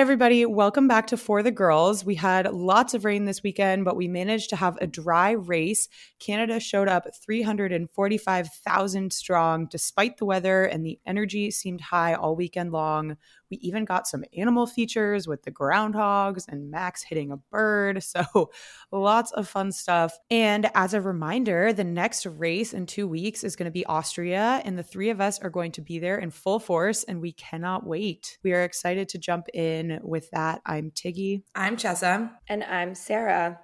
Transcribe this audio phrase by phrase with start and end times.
[0.00, 0.46] Everybody.
[0.46, 2.06] Welcome back to For the Girls.
[2.06, 5.88] We had lots of rain this weekend, but we managed to have a dry race.
[6.18, 12.72] Canada showed up 345,000 strong despite the weather, and the energy seemed high all weekend
[12.72, 13.18] long.
[13.50, 18.02] We even got some animal features with the groundhogs and Max hitting a bird.
[18.10, 18.50] So
[18.90, 20.18] lots of fun stuff.
[20.30, 24.60] And as a reminder, the next race in two weeks is going to be Austria,
[24.64, 27.32] and the three of us are going to be there in full force, and we
[27.32, 28.36] cannot wait.
[28.42, 30.60] We are excited to jump in with that.
[30.66, 31.44] I'm Tiggy.
[31.54, 32.30] I'm Chessa.
[32.48, 33.60] And I'm Sarah.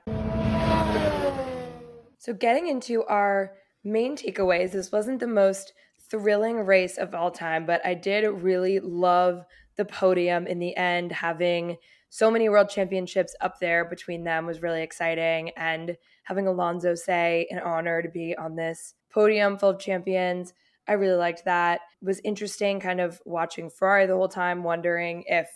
[2.18, 3.52] So, getting into our
[3.84, 5.72] main takeaways, this wasn't the most
[6.10, 9.44] thrilling race of all time, but I did really love
[9.76, 11.12] the podium in the end.
[11.12, 11.76] Having
[12.08, 15.50] so many world championships up there between them was really exciting.
[15.56, 20.52] And having Alonso say an honor to be on this podium full of champions,
[20.88, 21.80] I really liked that.
[22.00, 25.48] It was interesting kind of watching Ferrari the whole time, wondering if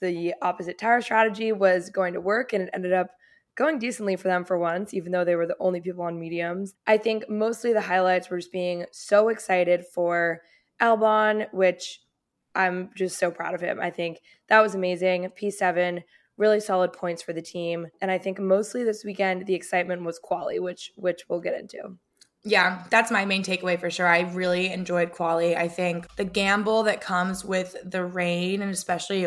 [0.00, 2.52] the opposite tire strategy was going to work.
[2.52, 3.10] And it ended up
[3.56, 6.74] going decently for them for once, even though they were the only people on mediums.
[6.86, 10.40] I think mostly the highlights were just being so excited for
[10.80, 12.00] Albon, which
[12.54, 13.80] I'm just so proud of him.
[13.80, 15.30] I think that was amazing.
[15.40, 16.02] P7,
[16.36, 17.86] really solid points for the team.
[18.00, 21.98] And I think mostly this weekend the excitement was quali, which which we'll get into.
[22.42, 24.06] Yeah, that's my main takeaway for sure.
[24.06, 25.54] I really enjoyed quali.
[25.54, 29.26] I think the gamble that comes with the rain and especially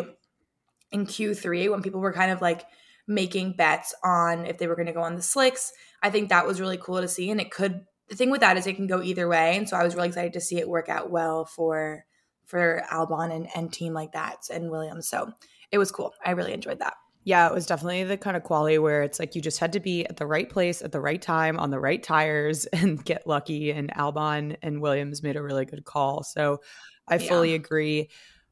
[0.90, 2.64] in Q3 when people were kind of like
[3.06, 5.72] making bets on if they were going to go on the slicks,
[6.02, 8.56] I think that was really cool to see and it could the thing with that
[8.56, 10.68] is it can go either way and so I was really excited to see it
[10.68, 12.04] work out well for
[12.46, 15.08] for Albon and, and team like that and Williams.
[15.08, 15.32] So
[15.70, 16.12] it was cool.
[16.24, 16.94] I really enjoyed that.
[17.24, 19.80] Yeah, it was definitely the kind of quality where it's like you just had to
[19.80, 23.26] be at the right place at the right time on the right tires and get
[23.26, 23.70] lucky.
[23.70, 26.22] And Albon and Williams made a really good call.
[26.22, 26.60] So
[27.08, 27.28] I yeah.
[27.28, 28.10] fully agree.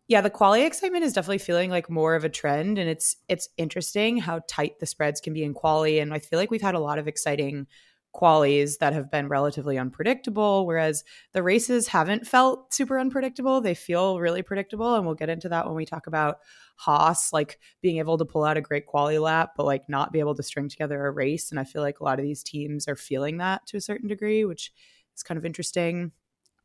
[0.08, 3.48] Yeah, the quality excitement is definitely feeling like more of a trend, and it's it's
[3.56, 6.00] interesting how tight the spreads can be in quality.
[6.00, 7.66] And I feel like we've had a lot of exciting
[8.12, 11.02] qualities that have been relatively unpredictable, whereas
[11.32, 13.60] the races haven't felt super unpredictable.
[13.60, 14.94] They feel really predictable.
[14.94, 16.38] And we'll get into that when we talk about
[16.76, 20.20] Haas, like being able to pull out a great quality lap, but like not be
[20.20, 21.50] able to string together a race.
[21.50, 24.08] And I feel like a lot of these teams are feeling that to a certain
[24.08, 24.72] degree, which
[25.16, 26.12] is kind of interesting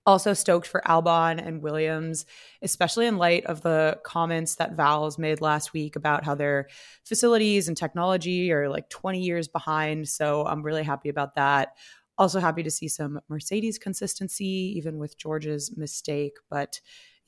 [0.08, 2.26] also stoked for Albon and Williams,
[2.62, 6.70] especially in light of the comments that Vowles made last week about how their
[7.04, 10.08] facilities and technology are like 20 years behind.
[10.08, 11.76] So I'm really happy about that.
[12.18, 16.38] Also happy to see some Mercedes consistency, even with George's mistake.
[16.50, 16.80] But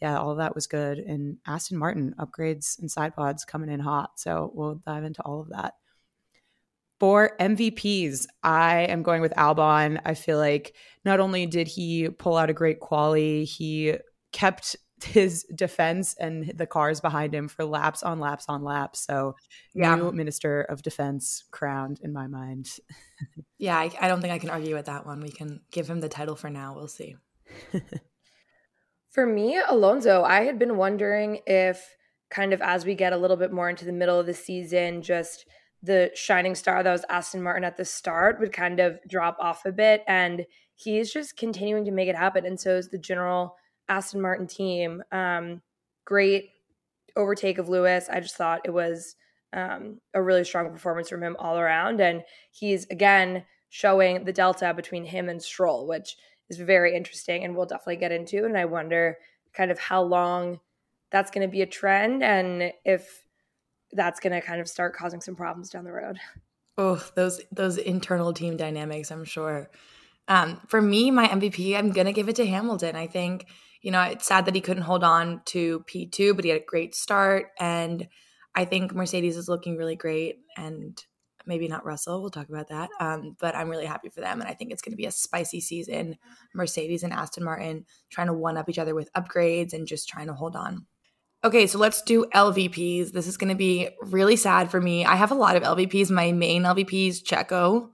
[0.02, 1.00] yeah, all that was good.
[1.00, 4.12] And Aston Martin upgrades and side pods coming in hot.
[4.16, 5.74] So we'll dive into all of that.
[7.00, 10.02] For MVPs, I am going with Albon.
[10.04, 13.96] I feel like not only did he pull out a great quality, he
[14.34, 19.00] kept his defense and the cars behind him for laps on laps on laps.
[19.00, 19.38] So,
[19.74, 19.96] yeah.
[19.96, 22.68] new Minister of Defense crowned in my mind.
[23.58, 25.22] yeah, I, I don't think I can argue with that one.
[25.22, 26.76] We can give him the title for now.
[26.76, 27.16] We'll see.
[29.10, 31.96] for me, Alonso, I had been wondering if
[32.30, 35.02] kind of as we get a little bit more into the middle of the season,
[35.02, 35.46] just–
[35.82, 39.66] the shining star that was Aston Martin at the start would kind of drop off
[39.66, 40.04] a bit.
[40.08, 40.46] And
[40.76, 42.46] he's just continuing to make it happen.
[42.46, 43.56] And so is the general
[43.88, 45.04] Aston Martin team.
[45.12, 45.62] Um,
[46.06, 46.50] great
[47.16, 48.08] overtake of Lewis.
[48.10, 49.16] I just thought it was
[49.54, 52.02] um, a really strong performance from him all around.
[52.02, 56.18] And he's, again, showing the delta between him and Stroll, which
[56.50, 58.46] is very interesting and we'll definitely get into.
[58.46, 59.18] And I wonder
[59.54, 60.60] kind of how long
[61.12, 63.24] that's going to be a trend and if
[63.92, 66.18] that's going to kind of start causing some problems down the road.
[66.78, 69.70] Oh, those those internal team dynamics, I'm sure.
[70.30, 72.96] Um, for me, my MVP, I'm gonna give it to Hamilton.
[72.96, 73.48] I think
[73.82, 76.66] you know it's sad that he couldn't hold on to P2, but he had a
[76.66, 78.08] great start, and
[78.56, 81.04] I think Mercedes is looking really great, and
[81.46, 82.22] maybe not Russell.
[82.22, 82.90] We'll talk about that.
[83.02, 85.12] Um, but I'm really happy for them, and I think it's going to be a
[85.12, 86.18] spicy season.
[86.54, 90.28] Mercedes and Aston Martin trying to one up each other with upgrades and just trying
[90.28, 90.86] to hold on.
[91.44, 93.12] Okay, so let's do LVPs.
[93.12, 95.06] This is going to be really sad for me.
[95.06, 96.12] I have a lot of LVPs.
[96.12, 97.90] My main LVPs, Checo.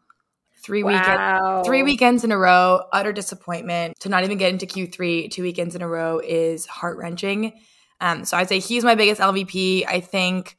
[0.64, 0.90] Three wow.
[0.90, 4.00] weekends, three weekends in a row, utter disappointment.
[4.00, 7.54] To not even get into Q3 two weekends in a row is heart wrenching.
[8.02, 9.86] Um, so I'd say he's my biggest LVP.
[9.88, 10.58] I think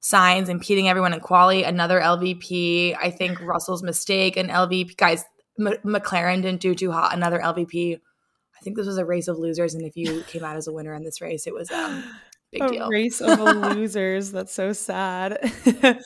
[0.00, 2.96] Sainz impeding everyone in quali, another LVP.
[2.96, 4.96] I think Russell's mistake, an LVP.
[4.96, 5.24] Guys,
[5.58, 7.98] M- McLaren didn't do too hot, another LVP.
[8.62, 10.72] I think this was a race of losers, and if you came out as a
[10.72, 12.04] winner in this race, it was um,
[12.52, 12.88] big a deal.
[12.88, 13.40] Race of
[13.76, 14.30] losers.
[14.30, 15.38] That's so sad.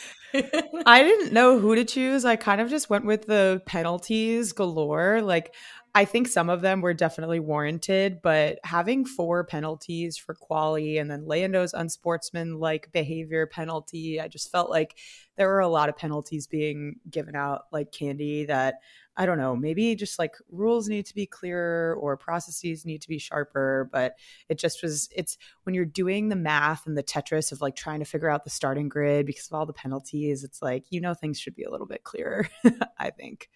[0.87, 2.25] I didn't know who to choose.
[2.25, 5.21] I kind of just went with the penalties galore.
[5.21, 5.55] Like
[5.95, 11.11] I think some of them were definitely warranted, but having four penalties for quali and
[11.11, 14.97] then Lando's unsportsmanlike behavior penalty, I just felt like
[15.37, 18.77] there were a lot of penalties being given out like candy that
[19.17, 23.09] I don't know, maybe just like rules need to be clearer or processes need to
[23.09, 23.89] be sharper.
[23.93, 24.17] But
[24.49, 28.01] it just was, it's when you're doing the math and the Tetris of like trying
[28.01, 31.15] to figure out the starting grid because of all the penalties, it's like, you know,
[31.15, 32.49] things should be a little bit clearer,
[32.99, 33.49] I think.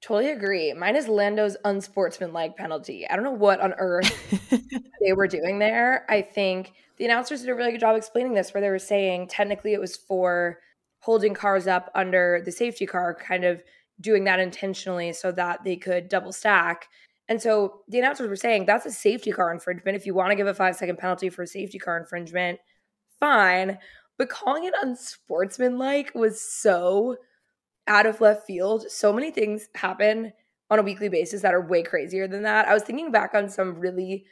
[0.00, 0.72] Totally agree.
[0.72, 3.08] Mine is Lando's unsportsmanlike penalty.
[3.08, 4.50] I don't know what on earth
[5.02, 6.04] they were doing there.
[6.08, 9.28] I think the announcers did a really good job explaining this, where they were saying
[9.28, 10.58] technically it was for
[11.00, 13.62] holding cars up under the safety car, kind of
[14.00, 16.88] doing that intentionally so that they could double stack.
[17.28, 19.96] And so the announcers were saying that's a safety car infringement.
[19.96, 22.58] If you want to give a five second penalty for a safety car infringement,
[23.18, 23.78] fine.
[24.18, 27.16] But calling it unsportsmanlike was so
[27.86, 28.90] out of left field.
[28.90, 30.32] So many things happen
[30.70, 32.66] on a weekly basis that are way crazier than that.
[32.66, 34.24] I was thinking back on some really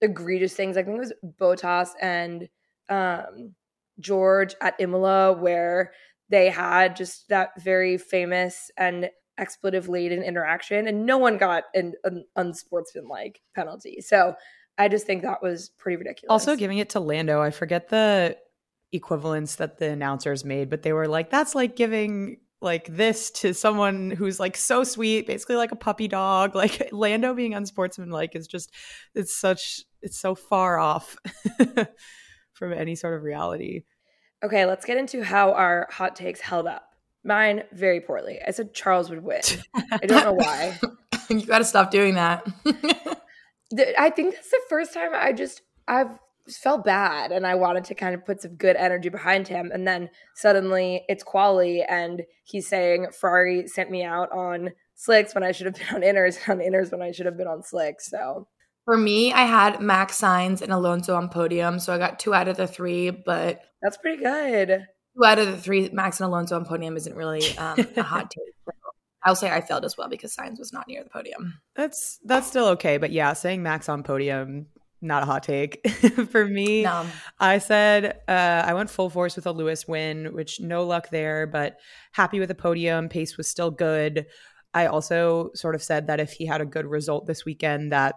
[0.00, 0.76] egregious things.
[0.76, 2.48] I think it was Bottas and
[2.88, 3.54] um,
[4.00, 5.92] George at Imola, where
[6.28, 11.94] they had just that very famous and expletive laden interaction, and no one got an,
[12.04, 14.00] an unsportsmanlike penalty.
[14.00, 14.34] So
[14.76, 16.30] I just think that was pretty ridiculous.
[16.30, 18.36] Also, giving it to Lando, I forget the
[18.92, 23.54] equivalence that the announcers made, but they were like, that's like giving like this to
[23.54, 26.54] someone who's like so sweet, basically like a puppy dog.
[26.58, 28.72] Like Lando being unsportsmanlike is just
[29.14, 31.16] it's such it's so far off
[32.52, 33.84] from any sort of reality.
[34.44, 36.84] Okay, let's get into how our hot takes held up.
[37.24, 38.38] Mine very poorly.
[38.46, 39.40] I said Charles would win.
[39.74, 40.78] I don't know why.
[41.28, 42.46] you got to stop doing that.
[43.98, 46.18] I think that's the first time I just I've
[46.48, 49.70] felt bad and I wanted to kind of put some good energy behind him.
[49.72, 55.44] And then suddenly it's quali and he's saying Ferrari sent me out on slicks when
[55.44, 57.62] I should have been on inners, and on inners when I should have been on
[57.62, 58.08] slicks.
[58.08, 58.46] So
[58.84, 61.78] for me, I had Max Sainz and Alonso on podium.
[61.78, 64.86] So I got two out of the three, but that's pretty good.
[65.16, 68.30] Two out of the three, Max and Alonso on podium isn't really um, a hot
[68.36, 68.54] take.
[68.64, 68.72] So
[69.24, 71.60] I'll say I failed as well because Sainz was not near the podium.
[71.74, 74.66] That's that's still okay, but yeah, saying Max on podium
[75.00, 75.88] not a hot take
[76.30, 76.82] for me.
[76.82, 77.06] No.
[77.38, 81.46] I said uh, I went full force with a Lewis win, which no luck there,
[81.46, 81.78] but
[82.12, 83.08] happy with the podium.
[83.08, 84.26] Pace was still good.
[84.74, 88.16] I also sort of said that if he had a good result this weekend, that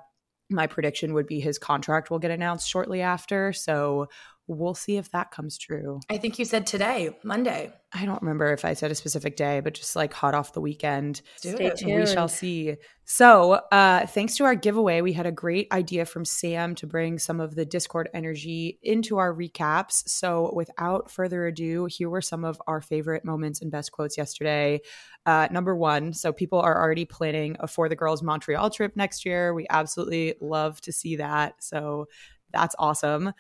[0.49, 3.53] my prediction would be his contract will get announced shortly after.
[3.53, 4.07] So
[4.51, 6.00] we'll see if that comes true.
[6.09, 7.74] I think you said today, Monday.
[7.94, 10.62] I don't remember if I said a specific day, but just like hot off the
[10.62, 11.21] weekend.
[11.36, 12.00] Stay tuned.
[12.00, 12.77] We shall see.
[13.03, 17.19] So, uh, thanks to our giveaway, we had a great idea from Sam to bring
[17.19, 20.07] some of the Discord energy into our recaps.
[20.07, 24.80] So, without further ado, here were some of our favorite moments and best quotes yesterday.
[25.25, 29.25] Uh, number one, so people are already planning a For the Girls Montreal trip next
[29.25, 29.54] year.
[29.54, 31.56] We absolutely love to see that.
[31.62, 32.07] So,
[32.54, 33.33] that's awesome.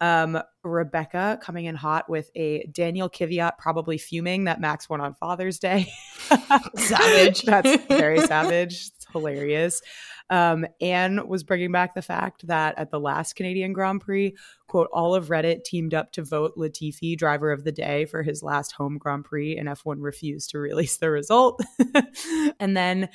[0.00, 5.14] Um, Rebecca coming in hot with a Daniil Kvyat probably fuming that Max won on
[5.14, 5.88] Father's Day.
[6.76, 7.42] savage.
[7.42, 8.90] That's very savage.
[8.94, 9.82] It's hilarious.
[10.30, 14.36] Um, Anne was bringing back the fact that at the last Canadian Grand Prix,
[14.66, 18.42] quote, all of Reddit teamed up to vote Latifi driver of the day for his
[18.42, 21.62] last home Grand Prix, and F1 refused to release the result.
[22.60, 23.08] and then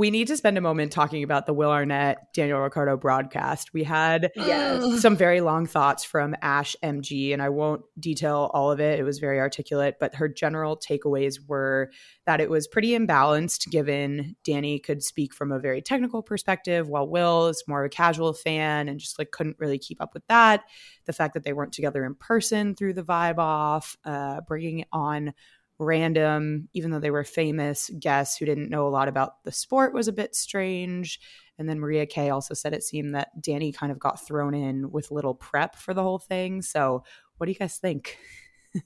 [0.00, 3.74] we need to spend a moment talking about the Will Arnett Daniel Ricciardo broadcast.
[3.74, 5.02] We had yes.
[5.02, 8.98] some very long thoughts from Ash MG, and I won't detail all of it.
[8.98, 11.90] It was very articulate, but her general takeaways were
[12.24, 17.06] that it was pretty imbalanced given Danny could speak from a very technical perspective, while
[17.06, 20.26] Will is more of a casual fan and just like couldn't really keep up with
[20.28, 20.64] that.
[21.04, 25.34] The fact that they weren't together in person threw the vibe off, uh, bringing on
[25.80, 29.94] random, even though they were famous guests who didn't know a lot about the sport
[29.94, 31.18] was a bit strange.
[31.58, 34.90] And then Maria Kay also said it seemed that Danny kind of got thrown in
[34.90, 36.62] with little prep for the whole thing.
[36.62, 37.02] So,
[37.36, 38.18] what do you guys think?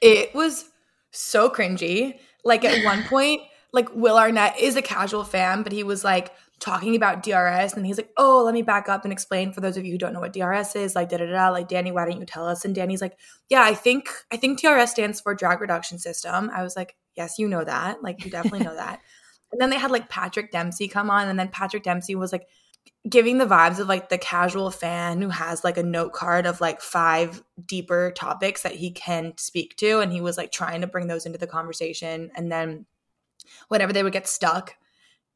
[0.00, 0.70] it was
[1.10, 2.18] so cringy.
[2.44, 3.42] Like at one point,
[3.72, 7.84] like Will Arnett is a casual fan, but he was like, talking about DRS and
[7.84, 10.12] he's like, "Oh, let me back up and explain for those of you who don't
[10.12, 11.50] know what DRS is." Like da da da.
[11.50, 12.64] Like Danny, why don't you tell us?
[12.64, 13.18] And Danny's like,
[13.48, 17.38] "Yeah, I think I think DRS stands for drag reduction system." I was like, "Yes,
[17.38, 18.02] you know that.
[18.02, 19.00] Like you definitely know that."
[19.52, 22.48] And then they had like Patrick Dempsey come on, and then Patrick Dempsey was like
[23.08, 26.60] giving the vibes of like the casual fan who has like a note card of
[26.60, 30.88] like five deeper topics that he can speak to, and he was like trying to
[30.88, 32.84] bring those into the conversation, and then
[33.68, 34.74] whenever they would get stuck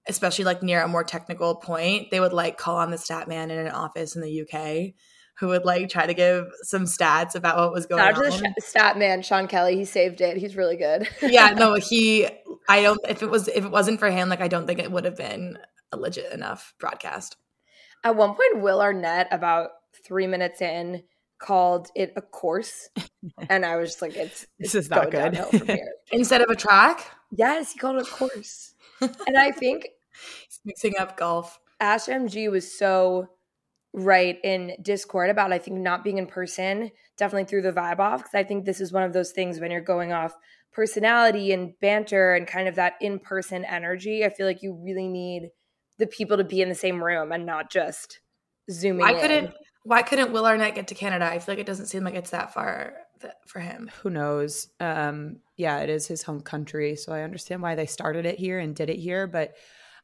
[0.09, 3.51] especially like near a more technical point, they would like call on the stat man
[3.51, 4.95] in an office in the UK
[5.39, 8.33] who would like try to give some stats about what was going Shout on.
[8.33, 10.37] To the stat man, Sean Kelly, he saved it.
[10.37, 11.09] He's really good.
[11.23, 12.29] yeah, no, he.
[12.69, 13.01] I don't.
[13.09, 15.17] If it was, if it wasn't for him, like I don't think it would have
[15.17, 15.59] been
[15.93, 17.37] a legit enough broadcast.
[18.05, 19.71] At one point, Will Arnett, about
[20.05, 21.03] three minutes in,
[21.39, 22.89] called it a course,
[23.49, 25.41] and I was just like, "It's, it's this is not good."
[26.13, 29.89] Instead of a track, yes, he called it a course, and I think
[30.47, 31.59] he's mixing up golf.
[31.81, 33.29] Ash MG was so
[33.93, 38.21] right in Discord about I think not being in person definitely threw the vibe off
[38.21, 40.35] because I think this is one of those things when you're going off
[40.73, 44.25] personality and banter and kind of that in person energy.
[44.25, 45.51] I feel like you really need
[45.99, 48.21] the people to be in the same room and not just
[48.71, 49.09] zooming.
[49.09, 49.17] In.
[49.17, 51.25] I couldn't why couldn't Will Arnett get to Canada?
[51.25, 52.93] I feel like it doesn't seem like it's that far
[53.47, 53.91] for him.
[54.03, 54.69] Who knows?
[54.81, 58.59] Um, yeah, it is his home country, so I understand why they started it here
[58.59, 59.27] and did it here.
[59.27, 59.55] But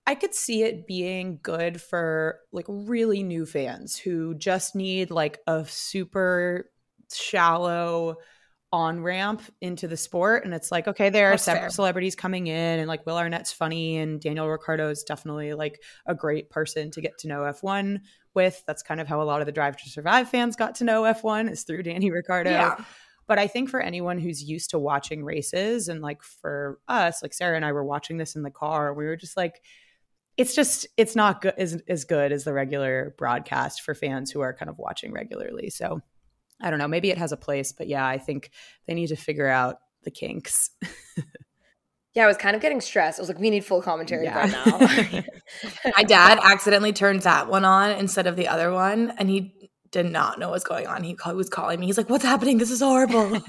[0.06, 5.38] I could see it being good for like really new fans who just need like
[5.46, 6.70] a super
[7.12, 8.16] shallow
[8.74, 10.44] on ramp into the sport.
[10.44, 13.98] And it's like, okay, there That's are celebrities coming in, and like Will Arnett's funny,
[13.98, 18.00] and Daniel Ricciardo is definitely like a great person to get to know F1
[18.34, 18.62] with.
[18.66, 21.02] That's kind of how a lot of the Drive to Survive fans got to know
[21.02, 22.50] F1 is through Danny Ricciardo.
[22.50, 22.84] Yeah.
[23.26, 27.32] But I think for anyone who's used to watching races, and like for us, like
[27.32, 29.62] Sarah and I were watching this in the car, we were just like,
[30.36, 34.40] it's just it's not good as, as good as the regular broadcast for fans who
[34.40, 35.70] are kind of watching regularly.
[35.70, 36.00] So
[36.60, 38.50] I don't know, maybe it has a place, but yeah, I think
[38.86, 40.70] they need to figure out the kinks.
[42.14, 43.18] Yeah, I was kind of getting stressed.
[43.18, 44.38] I was like, we need full commentary yeah.
[44.38, 45.22] right now.
[45.96, 49.52] My dad accidentally turned that one on instead of the other one, and he
[49.90, 51.02] did not know what's going on.
[51.02, 51.86] He was calling me.
[51.86, 52.58] He's like, What's happening?
[52.58, 53.42] This is horrible.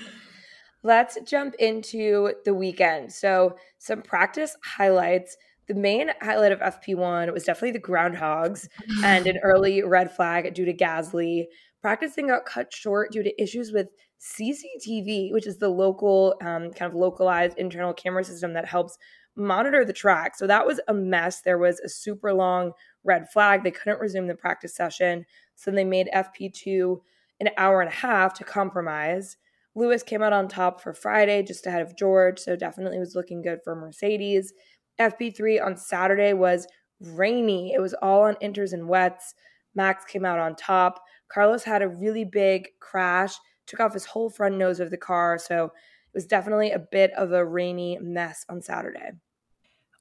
[0.88, 3.12] Let's jump into the weekend.
[3.12, 5.36] So, some practice highlights.
[5.68, 8.70] The main highlight of FP1 was definitely the groundhogs
[9.04, 11.48] and an early red flag due to Gasly.
[11.82, 13.90] Practicing got cut short due to issues with
[14.22, 18.98] CCTV, which is the local, um, kind of localized internal camera system that helps
[19.36, 20.38] monitor the track.
[20.38, 21.42] So that was a mess.
[21.42, 22.72] There was a super long
[23.04, 23.66] red flag.
[23.66, 25.26] They couldn't resume the practice session.
[25.54, 27.02] So they made FP2
[27.42, 29.36] an hour and a half to compromise.
[29.78, 32.40] Lewis came out on top for Friday, just ahead of George.
[32.40, 34.54] So definitely was looking good for Mercedes.
[35.00, 36.68] FP3 on Saturday was
[37.00, 37.74] rainy.
[37.74, 39.36] It was all on inters and wets.
[39.76, 41.02] Max came out on top.
[41.32, 43.36] Carlos had a really big crash
[43.68, 45.38] took off his whole front nose of the car.
[45.38, 49.12] So it was definitely a bit of a rainy mess on Saturday.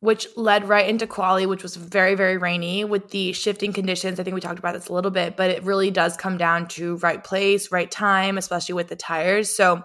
[0.00, 4.20] Which led right into quali, which was very, very rainy with the shifting conditions.
[4.20, 6.68] I think we talked about this a little bit, but it really does come down
[6.68, 9.54] to right place, right time, especially with the tires.
[9.54, 9.82] So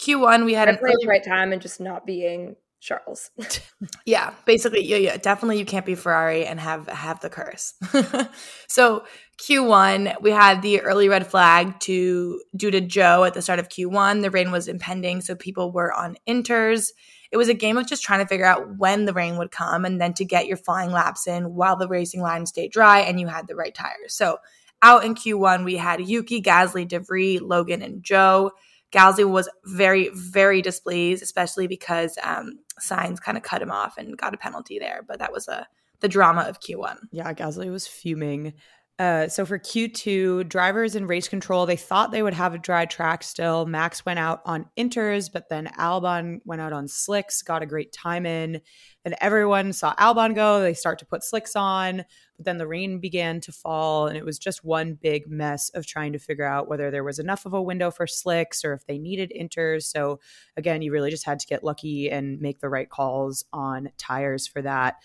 [0.00, 3.30] Q1, we had right an place, early- right time, and just not being Charles.
[4.04, 7.74] yeah, basically, yeah, yeah, definitely you can't be Ferrari and have have the curse.
[8.68, 9.04] so
[9.40, 13.68] Q1, we had the early red flag to due to Zhou at the start of
[13.68, 14.22] Q1.
[14.22, 16.88] The rain was impending, so people were on inters.
[17.32, 19.84] It was a game of just trying to figure out when the rain would come
[19.86, 23.18] and then to get your flying laps in while the racing line stayed dry and
[23.18, 24.14] you had the right tires.
[24.14, 24.38] So
[24.82, 28.50] out in Q1, we had Yuki, Gasly, DeVries, Logan, and Zhou.
[28.92, 34.18] Gasly was very, very displeased, especially because um, Sainz kind of cut him off and
[34.18, 35.02] got a penalty there.
[35.06, 35.66] But that was a
[36.00, 36.98] the drama of Q1.
[37.12, 38.54] Yeah, Gasly was fuming.
[39.02, 42.86] Uh, so for Q2, drivers in race control, they thought they would have a dry
[42.86, 43.66] track still.
[43.66, 47.92] Max went out on inters, but then Albon went out on slicks, got a great
[47.92, 48.60] time in.
[49.04, 50.60] And everyone saw Albon go.
[50.60, 52.04] They start to put slicks on,
[52.36, 55.84] but then the rain began to fall, and it was just one big mess of
[55.84, 58.86] trying to figure out whether there was enough of a window for slicks or if
[58.86, 59.82] they needed inters.
[59.82, 60.20] So
[60.56, 64.46] again, you really just had to get lucky and make the right calls on tires
[64.46, 64.98] for that.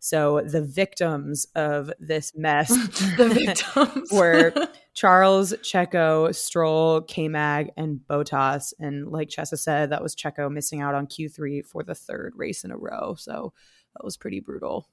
[0.00, 2.68] So the victims of this mess
[3.16, 4.52] the victims were
[4.94, 8.72] Charles, Checo, Stroll, K-Mag, and Bottas.
[8.78, 12.64] And like Chessa said, that was Checo missing out on Q3 for the third race
[12.64, 13.14] in a row.
[13.16, 13.52] So
[13.94, 14.88] that was pretty brutal.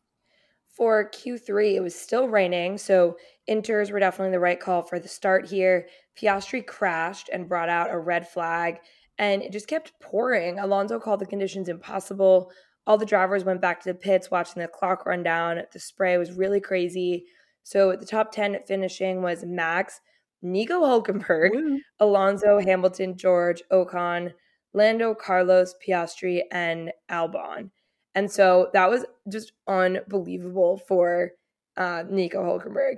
[0.76, 3.16] For Q3, it was still raining, so
[3.50, 5.88] inters were definitely the right call for the start here.
[6.20, 8.80] Piastri crashed and brought out a red flag,
[9.18, 10.60] and it just kept pouring.
[10.60, 12.52] Alonso called the conditions impossible.
[12.88, 15.62] All the drivers went back to the pits watching the clock run down.
[15.72, 17.26] The spray was really crazy.
[17.64, 20.02] So the top 10 finishing was Max,
[20.42, 21.80] Nico Hulkenberg, Woo.
[22.00, 24.34] Alonso, Hamilton, George, Ocon,
[24.74, 27.72] Lando, Carlos, Piastri, and Albon.
[28.14, 31.32] And so that was just unbelievable for
[31.76, 32.98] uh, Nico Hulkenberg.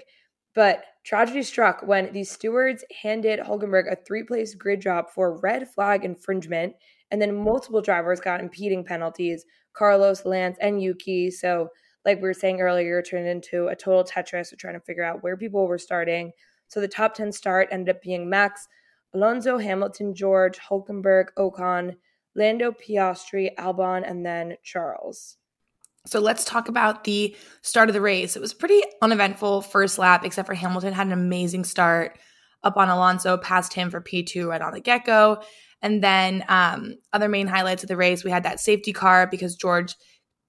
[0.53, 5.70] But tragedy struck when the stewards handed Hulkenberg a three place grid drop for red
[5.70, 6.75] flag infringement,
[7.12, 11.30] and then multiple drivers got impeding penalties Carlos, Lance, and Yuki.
[11.30, 11.70] So,
[12.04, 15.22] like we were saying earlier, turned into a total Tetris of trying to figure out
[15.24, 16.32] where people were starting.
[16.68, 18.68] So the top 10 start ended up being Max,
[19.14, 21.96] Alonso, Hamilton, George, Hulkenberg, Ocon,
[22.36, 25.38] Lando, Piastri, Albon, and then Charles.
[26.06, 28.36] So let's talk about the start of the race.
[28.36, 32.18] It was pretty uneventful first lap, except for Hamilton had an amazing start
[32.64, 35.42] up on Alonso, passed him for P2 right on the get go.
[35.82, 39.56] And then um, other main highlights of the race, we had that safety car because
[39.56, 39.96] George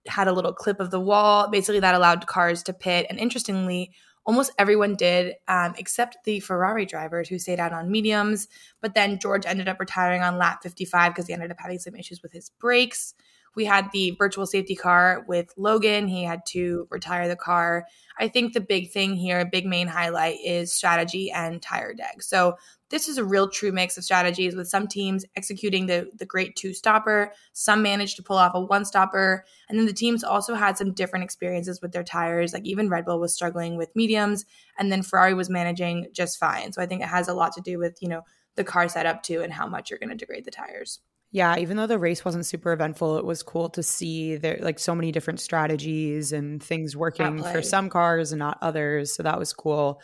[0.06, 1.48] had a little clip of the wall.
[1.48, 3.06] Basically, that allowed cars to pit.
[3.10, 3.92] And interestingly,
[4.24, 8.48] almost everyone did, um, except the Ferrari drivers who stayed out on mediums.
[8.80, 11.94] But then George ended up retiring on lap 55 because he ended up having some
[11.94, 13.14] issues with his brakes.
[13.56, 16.08] We had the virtual safety car with Logan.
[16.08, 17.86] He had to retire the car.
[18.18, 22.22] I think the big thing here, a big main highlight is strategy and tire deg.
[22.22, 22.56] So
[22.90, 26.56] this is a real true mix of strategies with some teams executing the, the great
[26.56, 30.54] two stopper, some managed to pull off a one stopper, and then the teams also
[30.54, 32.52] had some different experiences with their tires.
[32.52, 34.44] Like even Red Bull was struggling with mediums,
[34.78, 36.72] and then Ferrari was managing just fine.
[36.72, 38.22] So I think it has a lot to do with, you know,
[38.56, 41.00] the car setup too and how much you're going to degrade the tires.
[41.30, 44.78] Yeah, even though the race wasn't super eventful, it was cool to see there like
[44.78, 49.14] so many different strategies and things working for some cars and not others.
[49.14, 50.00] So that was cool.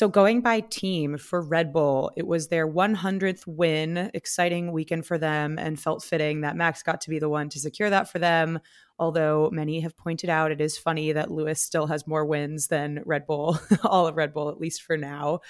[0.00, 5.18] So going by team for Red Bull, it was their 100th win, exciting weekend for
[5.18, 8.18] them and felt fitting that Max got to be the one to secure that for
[8.18, 8.60] them.
[8.98, 13.02] Although many have pointed out it is funny that Lewis still has more wins than
[13.04, 15.40] Red Bull, all of Red Bull at least for now.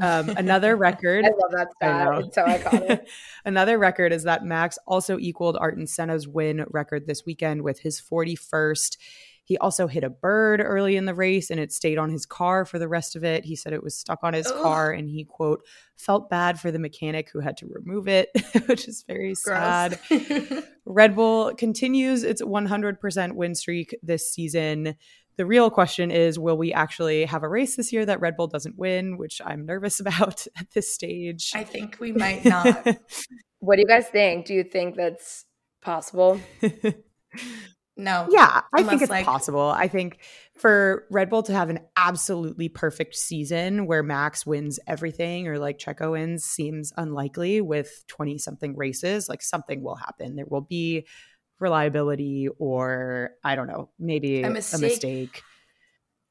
[0.00, 1.26] Um, another record.
[1.26, 2.24] I love that stat.
[2.24, 3.06] It's so iconic.
[3.44, 8.00] another record is that Max also equaled Ayrton Senna's win record this weekend with his
[8.00, 8.96] 41st.
[9.52, 12.64] He also hit a bird early in the race and it stayed on his car
[12.64, 13.44] for the rest of it.
[13.44, 14.62] He said it was stuck on his Ugh.
[14.62, 15.62] car and he, quote,
[15.98, 18.30] felt bad for the mechanic who had to remove it,
[18.66, 19.42] which is very Gross.
[19.42, 19.98] sad.
[20.86, 24.94] Red Bull continues its 100% win streak this season.
[25.36, 28.46] The real question is will we actually have a race this year that Red Bull
[28.46, 31.52] doesn't win, which I'm nervous about at this stage?
[31.54, 32.86] I think we might not.
[33.58, 34.46] what do you guys think?
[34.46, 35.44] Do you think that's
[35.82, 36.40] possible?
[37.96, 38.26] No.
[38.30, 39.68] Yeah, I think it's like- possible.
[39.68, 40.18] I think
[40.56, 45.78] for Red Bull to have an absolutely perfect season where Max wins everything or like
[45.78, 49.28] Checo wins seems unlikely with 20 something races.
[49.28, 50.36] Like something will happen.
[50.36, 51.06] There will be
[51.60, 54.78] reliability or I don't know, maybe a mistake.
[54.78, 55.42] a mistake.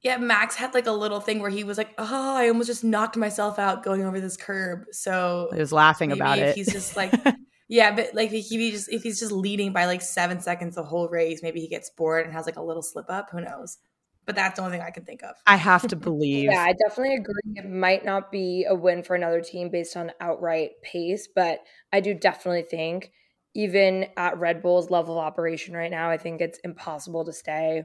[0.03, 2.83] Yeah, Max had like a little thing where he was like, "Oh, I almost just
[2.83, 6.55] knocked myself out going over this curb." So he was laughing about it.
[6.55, 7.13] He's just like,
[7.71, 10.83] yeah, but like if he just if he's just leading by like seven seconds the
[10.83, 13.29] whole race, maybe he gets bored and has like a little slip up.
[13.31, 13.77] Who knows?
[14.25, 15.37] But that's the only thing I can think of.
[15.47, 16.51] I have to believe.
[16.51, 17.55] yeah, I definitely agree.
[17.55, 21.59] It might not be a win for another team based on outright pace, but
[21.93, 23.13] I do definitely think
[23.55, 27.83] even at Red Bull's level of operation right now, I think it's impossible to stay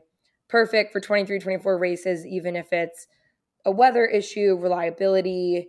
[0.49, 3.07] perfect for 23, 24 races, even if it's
[3.65, 5.69] a weather issue, reliability,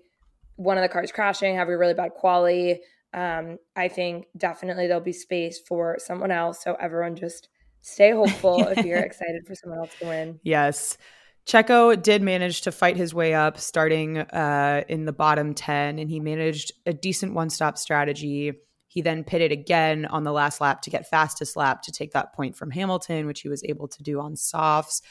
[0.55, 2.79] one of the cars crashing, having a really bad quality.
[3.13, 6.63] Um, I think definitely there'll be space for someone else.
[6.63, 7.49] So everyone just
[7.81, 10.39] stay hopeful if you're excited for someone else to win.
[10.43, 10.97] Yes.
[11.45, 16.09] Checo did manage to fight his way up starting uh, in the bottom 10, and
[16.09, 18.53] he managed a decent one stop strategy
[18.97, 22.33] he then pitted again on the last lap to get fastest lap to take that
[22.33, 25.03] point from Hamilton, which he was able to do on softs.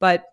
[0.00, 0.24] But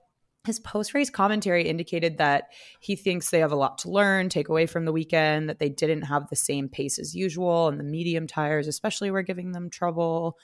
[0.45, 2.49] his post race commentary indicated that
[2.79, 5.69] he thinks they have a lot to learn, take away from the weekend, that they
[5.69, 9.69] didn't have the same pace as usual, and the medium tires, especially, were giving them
[9.69, 10.37] trouble.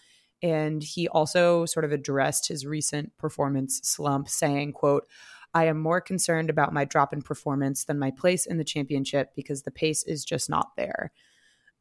[0.43, 5.07] And he also sort of addressed his recent performance slump, saying, quote,
[5.53, 9.31] I am more concerned about my drop in performance than my place in the championship
[9.35, 11.11] because the pace is just not there.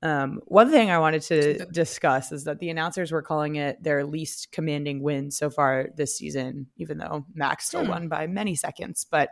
[0.03, 4.05] Um, one thing I wanted to discuss is that the announcers were calling it their
[4.05, 7.91] least commanding win so far this season, even though Max still hmm.
[7.91, 9.07] won by many seconds.
[9.11, 9.31] But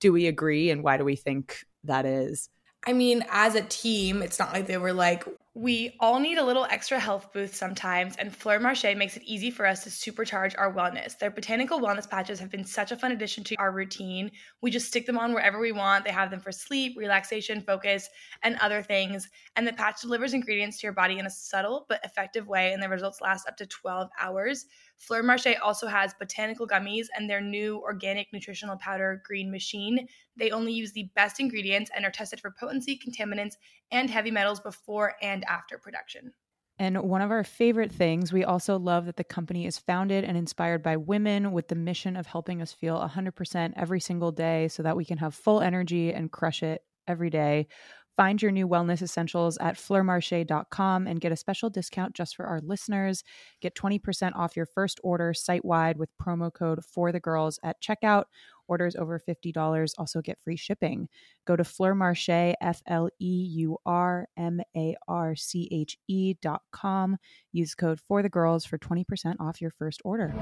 [0.00, 2.48] do we agree, and why do we think that is?
[2.86, 5.24] I mean, as a team, it's not like they were like,
[5.56, 9.50] we all need a little extra health boost sometimes, and Fleur Marché makes it easy
[9.50, 11.18] for us to supercharge our wellness.
[11.18, 14.30] Their botanical wellness patches have been such a fun addition to our routine.
[14.60, 16.04] We just stick them on wherever we want.
[16.04, 18.10] They have them for sleep, relaxation, focus,
[18.42, 19.30] and other things.
[19.56, 22.82] And the patch delivers ingredients to your body in a subtle but effective way, and
[22.82, 24.66] the results last up to 12 hours.
[24.98, 30.06] Fleur Marché also has botanical gummies and their new organic nutritional powder, Green Machine.
[30.36, 33.54] They only use the best ingredients and are tested for potency, contaminants,
[33.90, 36.32] and heavy metals before and after production.
[36.78, 40.36] And one of our favorite things, we also love that the company is founded and
[40.36, 44.82] inspired by women with the mission of helping us feel 100% every single day so
[44.82, 47.68] that we can have full energy and crush it every day.
[48.16, 52.60] Find your new wellness essentials at fleurmarche.com and get a special discount just for our
[52.60, 53.22] listeners.
[53.60, 57.82] Get 20% off your first order site wide with promo code for the girls at
[57.82, 58.24] checkout
[58.68, 61.08] Orders over $50 also get free shipping.
[61.46, 66.34] Go to Fleur Marché, F L E U R M A R C H E
[66.42, 67.16] dot com.
[67.52, 70.34] Use code for the girls for 20% off your first order.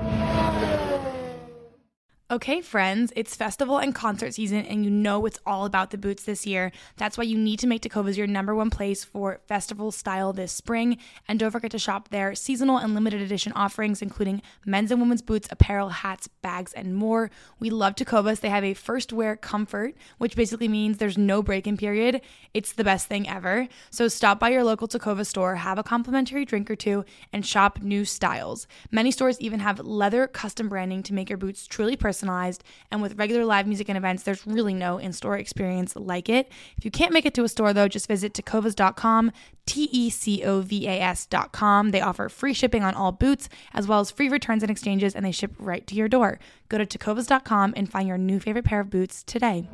[2.34, 6.24] Okay, friends, it's festival and concert season, and you know it's all about the boots
[6.24, 6.72] this year.
[6.96, 10.50] That's why you need to make Tecovas your number one place for festival style this
[10.50, 10.98] spring.
[11.28, 15.22] And don't forget to shop their seasonal and limited edition offerings, including men's and women's
[15.22, 17.30] boots, apparel, hats, bags, and more.
[17.60, 18.40] We love Tecovas.
[18.40, 22.20] They have a first wear comfort, which basically means there's no break in period.
[22.52, 23.68] It's the best thing ever.
[23.90, 27.80] So stop by your local Tecova store, have a complimentary drink or two, and shop
[27.80, 28.66] new styles.
[28.90, 32.64] Many stores even have leather custom branding to make your boots truly personal personalized.
[32.90, 36.50] And with regular live music and events, there's really no in store experience like it.
[36.76, 39.32] If you can't make it to a store, though, just visit tecovas.com,
[39.66, 41.90] T E C O V A S.com.
[41.90, 45.24] They offer free shipping on all boots, as well as free returns and exchanges, and
[45.24, 46.38] they ship right to your door.
[46.68, 49.68] Go to tecovas.com and find your new favorite pair of boots today.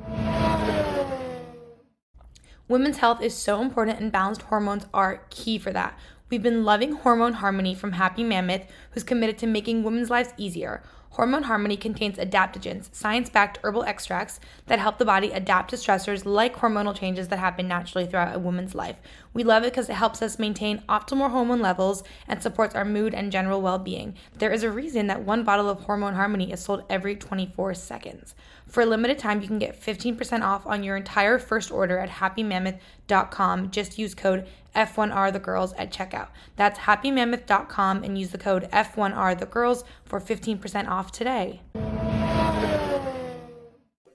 [2.69, 5.99] Women's health is so important, and balanced hormones are key for that.
[6.31, 10.85] We've been loving Hormone Harmony from Happy Mammoth, who's committed to making women's lives easier.
[11.11, 16.25] Hormone Harmony contains adaptogens, science backed herbal extracts that help the body adapt to stressors
[16.25, 18.96] like hormonal changes that happen naturally throughout a woman's life.
[19.35, 23.12] We love it because it helps us maintain optimal hormone levels and supports our mood
[23.12, 24.14] and general well being.
[24.38, 28.37] There is a reason that one bottle of Hormone Harmony is sold every 24 seconds.
[28.68, 32.09] For a limited time, you can get 15% off on your entire first order at
[32.09, 33.73] happymammoth.com.
[33.73, 36.28] Just use code F1R the girls at checkout.
[36.56, 41.62] That's happymammoth.com and use the code F1R the girls for 15% off today.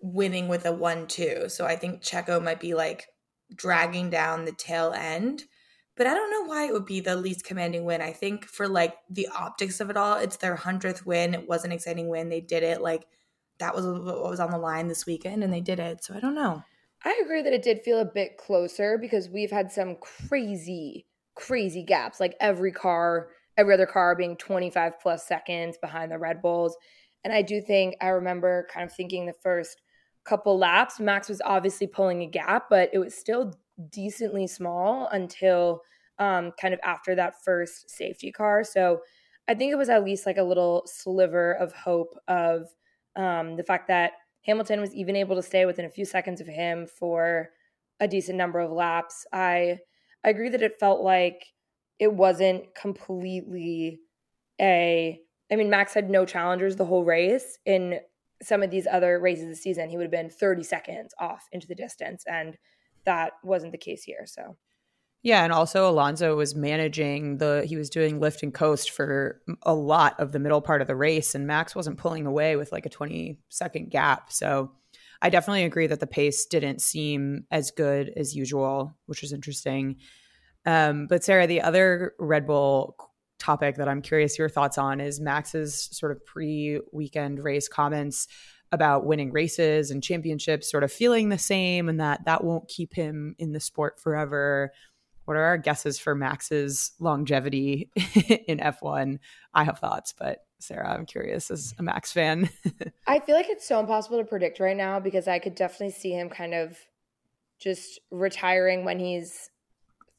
[0.01, 1.49] Winning with a 1 2.
[1.49, 3.07] So I think Checo might be like
[3.53, 5.43] dragging down the tail end.
[5.97, 8.01] But I don't know why it would be the least commanding win.
[8.01, 11.33] I think for like the optics of it all, it's their 100th win.
[11.33, 12.27] It was an exciting win.
[12.27, 13.05] They did it like
[13.59, 16.03] that was what was on the line this weekend and they did it.
[16.03, 16.63] So I don't know.
[17.05, 21.83] I agree that it did feel a bit closer because we've had some crazy, crazy
[21.83, 22.19] gaps.
[22.19, 26.75] Like every car, every other car being 25 plus seconds behind the Red Bulls.
[27.23, 29.81] And I do think I remember kind of thinking the first
[30.25, 33.53] couple laps, Max was obviously pulling a gap, but it was still
[33.91, 35.81] decently small until
[36.17, 38.63] um, kind of after that first safety car.
[38.63, 39.01] So
[39.47, 42.69] I think it was at least like a little sliver of hope of
[43.15, 44.13] um, the fact that
[44.45, 47.49] Hamilton was even able to stay within a few seconds of him for
[47.99, 49.25] a decent number of laps.
[49.33, 49.79] I
[50.23, 51.53] I agree that it felt like
[51.99, 53.99] it wasn't completely
[54.59, 55.19] a
[55.51, 57.99] I mean Max had no challengers the whole race in
[58.41, 61.67] some of these other races this season he would have been 30 seconds off into
[61.67, 62.57] the distance and
[63.05, 64.57] that wasn't the case here so
[65.25, 69.73] yeah, and also Alonso was managing the he was doing lift and coast for a
[69.73, 72.85] lot of the middle part of the race and Max wasn't pulling away with like
[72.85, 74.31] a 20 second gap.
[74.31, 74.71] So
[75.23, 79.95] I definitely agree that the pace didn't seem as good as usual, which is interesting.
[80.63, 82.95] Um, but Sarah, the other Red Bull
[83.39, 88.27] topic that I'm curious your thoughts on is Max's sort of pre-weekend race comments
[88.71, 92.93] about winning races and championships sort of feeling the same and that that won't keep
[92.93, 94.71] him in the sport forever
[95.25, 97.89] what are our guesses for Max's longevity
[98.47, 99.19] in F1?
[99.53, 102.49] I have thoughts, but Sarah, I'm curious as a Max fan.
[103.07, 106.11] I feel like it's so impossible to predict right now because I could definitely see
[106.11, 106.77] him kind of
[107.59, 109.49] just retiring when he's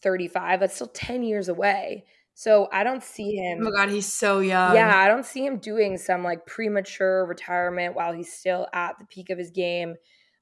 [0.03, 0.61] 35.
[0.61, 2.05] That's still 10 years away.
[2.35, 3.61] So I don't see him.
[3.63, 4.75] Oh my God, he's so young.
[4.75, 9.07] Yeah, I don't see him doing some like premature retirement while he's still at the
[9.07, 9.95] peak of his game.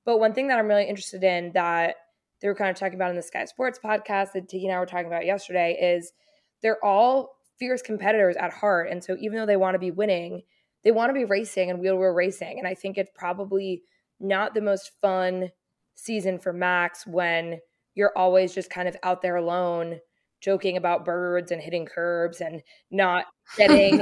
[0.05, 1.97] But one thing that I'm really interested in that
[2.45, 4.79] they were kind of talking about in the Sky Sports podcast that Tiki and I
[4.79, 6.13] were talking about yesterday is
[6.61, 8.91] they're all fierce competitors at heart.
[8.91, 10.43] And so even though they want to be winning,
[10.83, 12.59] they want to be racing and wheel wheel racing.
[12.59, 13.83] And I think it's probably
[14.21, 15.53] not the most fun
[15.95, 17.61] season for Max when
[17.95, 20.01] you're always just kind of out there alone
[20.43, 23.25] joking about birds and hitting curbs and not
[23.57, 24.01] getting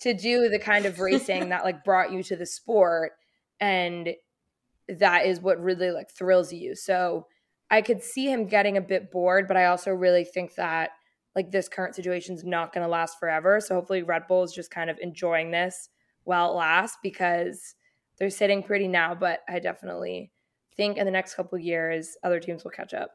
[0.00, 3.12] to do the kind of racing that like brought you to the sport
[3.60, 4.08] and
[4.88, 7.26] that is what really like thrills you so
[7.70, 10.90] I could see him getting a bit bored, but I also really think that
[11.34, 13.60] like this current situation is not going to last forever.
[13.60, 15.88] So hopefully Red Bull is just kind of enjoying this
[16.24, 17.74] while it lasts because
[18.18, 19.14] they're sitting pretty now.
[19.14, 20.30] But I definitely
[20.76, 23.10] think in the next couple years, other teams will catch up.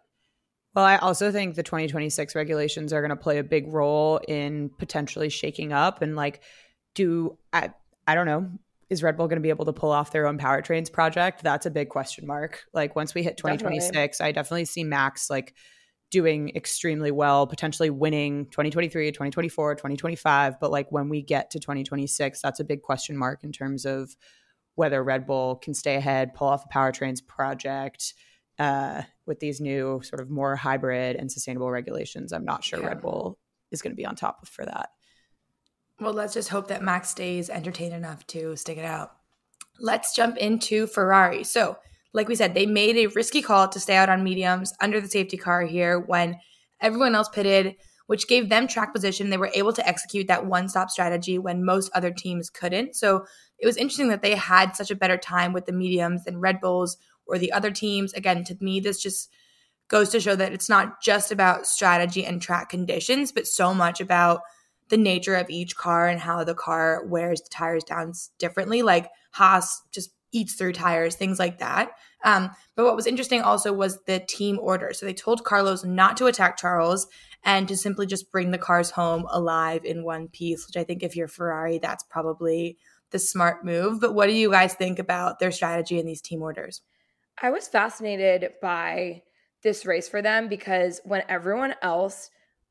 [0.76, 4.70] Well, I also think the 2026 regulations are going to play a big role in
[4.78, 6.42] potentially shaking up and like
[6.94, 7.72] do I
[8.08, 8.52] I don't know
[8.90, 11.44] is Red Bull going to be able to pull off their own powertrains project?
[11.44, 12.64] That's a big question mark.
[12.74, 14.26] Like once we hit 2026, definitely.
[14.28, 15.54] I definitely see Max like
[16.12, 20.60] doing extremely well, potentially winning 2023, 2024, 2025.
[20.60, 24.16] But like when we get to 2026, that's a big question mark in terms of
[24.76, 28.14] whether Red Bull can stay ahead, pull off a powertrains project
[28.58, 32.34] uh, with these new sort of more hybrid and sustainable regulations.
[32.34, 32.88] I'm not sure yeah.
[32.88, 33.38] Red Bull
[33.72, 34.90] is going to be on top for that.
[36.02, 39.12] Well, let's just hope that Max stays entertained enough to stick it out.
[39.80, 41.44] Let's jump into Ferrari.
[41.44, 41.78] So,
[42.14, 45.10] like we said, they made a risky call to stay out on mediums under the
[45.10, 46.40] safety car here when
[46.82, 47.76] everyone else pitted,
[48.08, 49.30] which gave them track position.
[49.30, 52.96] They were able to execute that one stop strategy when most other teams couldn't.
[52.96, 53.26] So,
[53.58, 56.62] it was interesting that they had such a better time with the mediums than Red
[56.62, 58.14] Bulls or the other teams.
[58.14, 59.30] Again, to me, this just
[59.90, 64.00] goes to show that it's not just about strategy and track conditions, but so much
[64.00, 64.42] about
[64.90, 68.82] the nature of each car and how the car wears the tires down differently.
[68.82, 71.92] Like Haas just eats through tires, things like that.
[72.24, 74.94] Um, but what was interesting also was the team order.
[74.94, 77.08] So they told Carlos not to attack Charles
[77.44, 81.02] and to simply just bring the cars home alive in one piece, which I think
[81.02, 82.78] if you're Ferrari, that's probably
[83.12, 84.02] the smart move.
[84.02, 86.82] But what do you guys think about their strategy in these team orders?
[87.42, 89.24] I was fascinated by
[89.64, 92.30] this race for them because when everyone else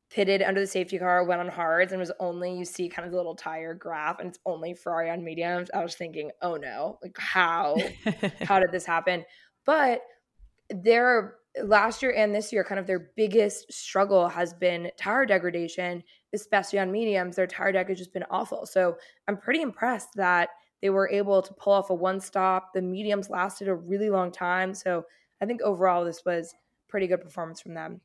[0.09, 3.11] pitted under the safety car, went on hards, and was only you see kind of
[3.11, 5.69] the little tire graph, and it's only Ferrari on mediums.
[5.73, 7.77] I was thinking, oh no, like how
[8.41, 9.23] how did this happen?
[9.65, 10.01] But
[10.69, 16.03] their last year and this year, kind of their biggest struggle has been tire degradation,
[16.33, 17.35] especially on mediums.
[17.35, 18.65] Their tire deg has just been awful.
[18.65, 20.49] So I'm pretty impressed that
[20.81, 22.73] they were able to pull off a one stop.
[22.73, 24.73] The mediums lasted a really long time.
[24.73, 25.03] So
[25.41, 26.53] I think overall this was
[26.87, 28.01] pretty good performance from them.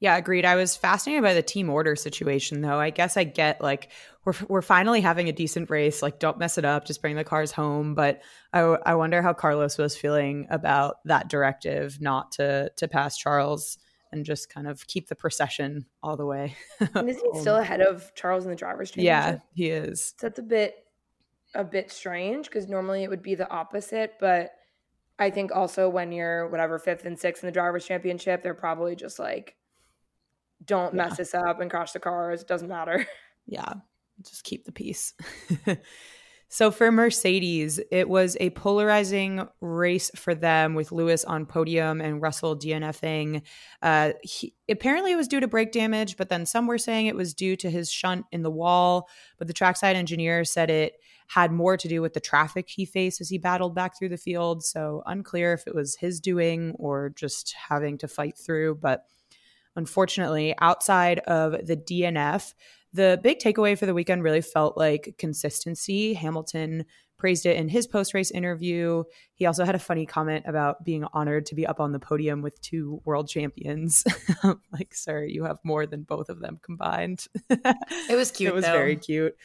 [0.00, 0.44] Yeah, agreed.
[0.44, 2.78] I was fascinated by the team order situation, though.
[2.78, 3.90] I guess I get like
[4.24, 6.02] we're we're finally having a decent race.
[6.02, 6.84] Like, don't mess it up.
[6.84, 7.94] Just bring the cars home.
[7.94, 13.18] But I, I wonder how Carlos was feeling about that directive, not to to pass
[13.18, 13.78] Charles
[14.12, 16.56] and just kind of keep the procession all the way.
[16.94, 19.04] and is he still um, ahead of Charles in the drivers' championship?
[19.04, 20.14] Yeah, he is.
[20.18, 20.76] So that's a bit
[21.54, 24.52] a bit strange because normally it would be the opposite, but
[25.18, 28.94] I think also when you're whatever fifth and sixth in the drivers' championship, they're probably
[28.94, 29.56] just like
[30.64, 31.16] don't mess yeah.
[31.16, 32.42] this up and crash the cars.
[32.42, 33.06] It doesn't matter.
[33.50, 33.72] Yeah,
[34.20, 35.14] just keep the peace.
[36.50, 42.20] so for Mercedes, it was a polarizing race for them with Lewis on podium and
[42.20, 43.40] Russell DNFing.
[43.80, 47.16] Uh, he, apparently, it was due to brake damage, but then some were saying it
[47.16, 49.08] was due to his shunt in the wall.
[49.38, 50.96] But the trackside engineer said it
[51.28, 54.16] had more to do with the traffic he faced as he battled back through the
[54.16, 54.64] field.
[54.64, 58.76] So unclear if it was his doing or just having to fight through.
[58.76, 59.04] But
[59.78, 62.52] Unfortunately, outside of the DNF,
[62.92, 66.14] the big takeaway for the weekend really felt like consistency.
[66.14, 66.84] Hamilton
[67.16, 69.04] praised it in his post race interview.
[69.34, 72.42] He also had a funny comment about being honored to be up on the podium
[72.42, 74.02] with two world champions.
[74.72, 77.26] like, sir, you have more than both of them combined.
[77.48, 78.50] it was cute.
[78.50, 78.72] it was though.
[78.72, 79.36] very cute.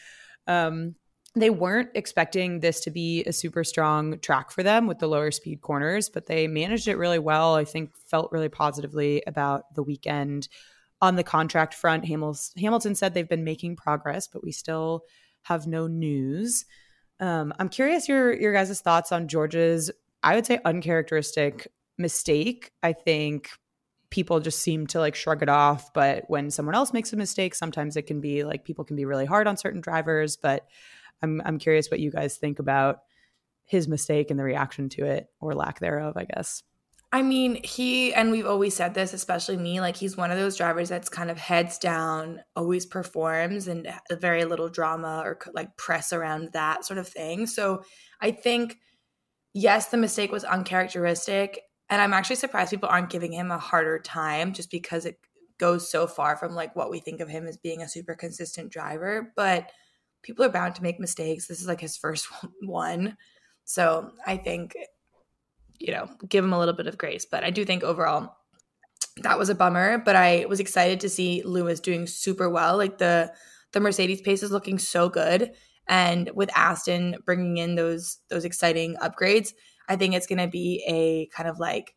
[0.47, 0.95] Um,
[1.35, 5.31] they weren't expecting this to be a super strong track for them with the lower
[5.31, 7.55] speed corners, but they managed it really well.
[7.55, 10.47] I think felt really positively about the weekend.
[11.01, 15.03] On the contract front, Hamilton said they've been making progress, but we still
[15.43, 16.65] have no news.
[17.19, 19.91] Um, I'm curious your your guys' thoughts on George's,
[20.21, 21.67] I would say, uncharacteristic
[21.97, 22.71] mistake.
[22.81, 23.49] I think
[24.11, 27.55] people just seem to like shrug it off, but when someone else makes a mistake,
[27.55, 30.37] sometimes it can be like people can be really hard on certain drivers.
[30.37, 30.67] But
[31.21, 32.99] I'm I'm curious what you guys think about
[33.65, 36.63] his mistake and the reaction to it or lack thereof, I guess.
[37.13, 40.57] I mean, he and we've always said this, especially me, like he's one of those
[40.57, 46.11] drivers that's kind of heads down, always performs and very little drama or like press
[46.11, 47.45] around that sort of thing.
[47.45, 47.83] So,
[48.19, 48.79] I think
[49.53, 53.99] yes, the mistake was uncharacteristic, and I'm actually surprised people aren't giving him a harder
[53.99, 55.19] time just because it
[55.59, 58.71] goes so far from like what we think of him as being a super consistent
[58.71, 59.71] driver, but
[60.23, 61.47] people are bound to make mistakes.
[61.47, 62.27] This is like his first
[62.63, 63.17] one.
[63.65, 64.75] So I think,
[65.79, 67.25] you know, give him a little bit of grace.
[67.25, 68.35] But I do think overall
[69.17, 69.99] that was a bummer.
[69.99, 72.77] But I was excited to see Lewis doing super well.
[72.77, 73.31] Like the
[73.73, 75.51] the Mercedes pace is looking so good.
[75.87, 79.53] And with Aston bringing in those those exciting upgrades,
[79.89, 81.93] I think it's going to be a kind of like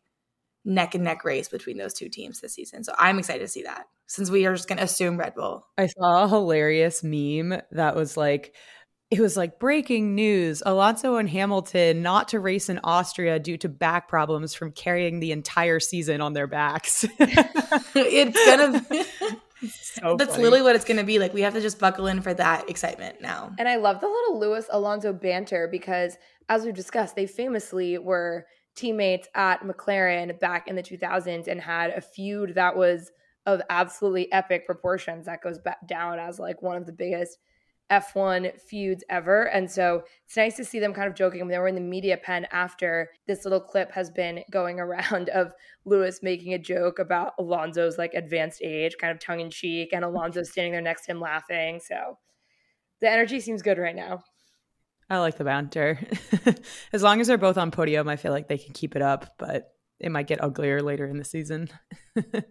[0.67, 2.83] neck and neck race between those two teams this season.
[2.83, 5.65] So I'm excited to see that since we are just going to assume Red Bull.
[5.77, 8.53] I saw a hilarious meme that was like,
[9.09, 13.69] it was like breaking news Alonso and Hamilton not to race in Austria due to
[13.69, 17.05] back problems from carrying the entire season on their backs.
[17.19, 19.03] it's gonna be.
[19.59, 20.43] So That's funny.
[20.43, 21.17] literally what it's going to be.
[21.17, 23.55] Like we have to just buckle in for that excitement now.
[23.57, 26.15] And I love the little Lewis Alonso banter because,
[26.47, 28.45] as we've discussed, they famously were
[28.77, 33.11] teammates at McLaren back in the 2000s and had a feud that was
[33.45, 37.39] of absolutely epic proportions that goes back down as like one of the biggest
[37.89, 39.43] F1 feuds ever.
[39.45, 41.81] And so it's nice to see them kind of joking when they were in the
[41.81, 45.53] media pen after this little clip has been going around of
[45.85, 50.03] Lewis making a joke about Alonso's like advanced age, kind of tongue in cheek, and
[50.03, 51.79] Alonso standing there next to him laughing.
[51.83, 52.17] So
[52.99, 54.23] the energy seems good right now.
[55.09, 55.99] I like the banter.
[56.93, 59.35] as long as they're both on podium, I feel like they can keep it up,
[59.37, 61.69] but it might get uglier later in the season.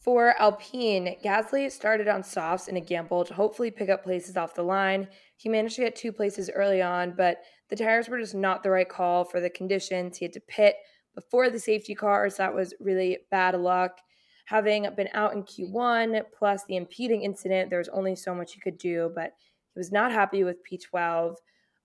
[0.00, 4.54] For Alpine, Gasly started on softs in a gamble to hopefully pick up places off
[4.54, 5.08] the line.
[5.36, 7.38] He managed to get two places early on, but
[7.70, 10.16] the tires were just not the right call for the conditions.
[10.16, 10.76] He had to pit
[11.16, 12.36] before the safety cars.
[12.36, 13.98] That was really bad luck.
[14.44, 18.60] Having been out in Q1, plus the impeding incident, there was only so much he
[18.60, 19.32] could do, but
[19.74, 21.34] he was not happy with P12.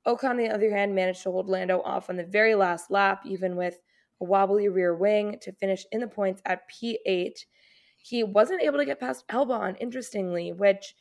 [0.08, 3.22] Ocon, on the other hand, managed to hold Lando off on the very last lap,
[3.26, 3.78] even with
[4.20, 7.38] a wobbly rear wing, to finish in the points at P8
[8.02, 10.96] he wasn't able to get past Albon, interestingly, which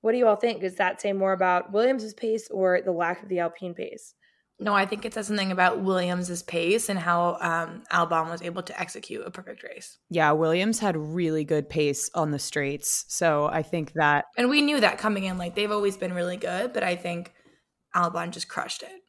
[0.00, 0.60] what do you all think?
[0.60, 4.14] Does that say more about Williams's pace or the lack of the Alpine pace?
[4.60, 8.62] No, I think it says something about Williams's pace and how um, Albon was able
[8.62, 9.98] to execute a perfect race.
[10.10, 14.62] Yeah, Williams had really good pace on the straights, so I think that, and we
[14.62, 15.38] knew that coming in.
[15.38, 17.32] Like they've always been really good, but I think
[17.98, 19.02] Albon just crushed it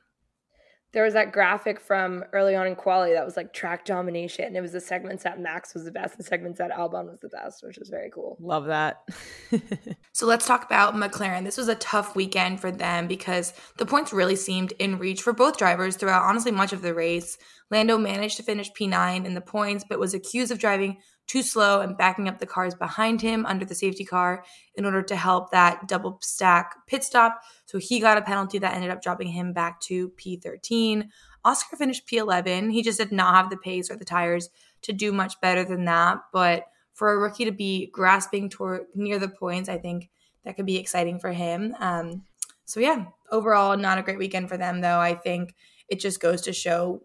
[0.92, 4.46] there was that graphic from early on in quality that was like track domination.
[4.46, 7.20] And It was the segments that Max was the best, the segments that Albon was
[7.20, 8.38] the best, which was very cool.
[8.40, 9.08] Love that.
[10.14, 11.44] so let's talk about McLaren.
[11.44, 15.32] This was a tough weekend for them because the points really seemed in reach for
[15.32, 17.38] both drivers throughout honestly much of the race.
[17.70, 20.98] Lando managed to finish P9 in the points, but was accused of driving
[21.30, 25.04] too slow and backing up the cars behind him under the safety car in order
[25.04, 27.40] to help that double stack pit stop.
[27.68, 31.08] So he got a penalty that ended up dropping him back to P13.
[31.46, 32.74] Oscar finished P11.
[32.74, 34.50] He just did not have the pace or the tires
[34.82, 36.18] to do much better than that.
[36.34, 40.10] But for a rookie to be grasping toward near the points, I think
[40.46, 41.76] that could be exciting for him.
[41.80, 42.24] Um,
[42.66, 45.00] so yeah, overall, not a great weekend for them, though.
[45.00, 45.54] I think
[45.88, 47.04] it just goes to show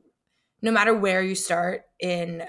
[0.63, 2.45] no matter where you start in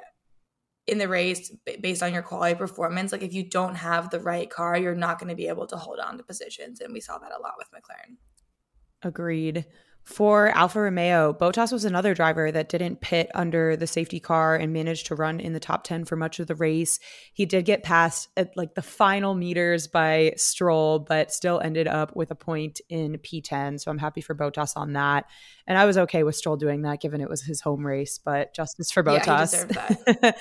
[0.88, 3.12] in the race based on your quality performance.
[3.12, 5.78] Like if you don't have the right car, you're not going to be able to
[5.78, 6.80] hold on to positions.
[6.80, 8.18] And we saw that a lot with McLaren.
[9.02, 9.66] Agreed.
[10.06, 14.72] For Alfa Romeo, Bottas was another driver that didn't pit under the safety car and
[14.72, 17.00] managed to run in the top 10 for much of the race.
[17.34, 22.16] He did get past at like the final meters by Stroll, but still ended up
[22.16, 23.82] with a point in P10.
[23.82, 25.26] So I'm happy for Bottas on that.
[25.68, 28.54] And I was okay with Stroll doing that given it was his home race, but
[28.54, 29.54] justice for Bottas.
[29.74, 30.32] Yeah,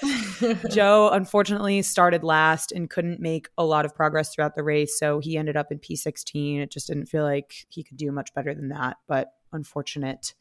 [0.69, 4.99] Zhou unfortunately started last and couldn't make a lot of progress throughout the race.
[4.99, 6.61] So he ended up in P16.
[6.61, 8.99] It just didn't feel like he could do much better than that.
[9.09, 10.35] But unfortunate.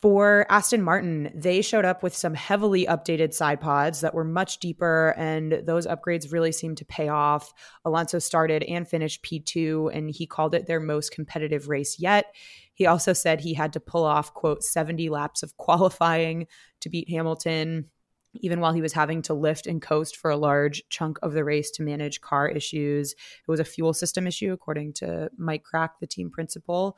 [0.00, 4.58] For Aston Martin, they showed up with some heavily updated side pods that were much
[4.58, 7.52] deeper, and those upgrades really seemed to pay off.
[7.84, 12.34] Alonso started and finished P2, and he called it their most competitive race yet.
[12.80, 16.46] He also said he had to pull off, quote, 70 laps of qualifying
[16.80, 17.90] to beat Hamilton,
[18.32, 21.44] even while he was having to lift and coast for a large chunk of the
[21.44, 23.12] race to manage car issues.
[23.12, 26.96] It was a fuel system issue, according to Mike Krack, the team principal.